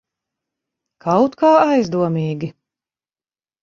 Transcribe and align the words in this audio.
Kaut 1.05 1.37
kā 1.43 1.53
aizdomīgi. 1.69 2.53